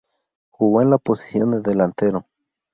[0.49, 2.25] Jugó en la posición de delantero.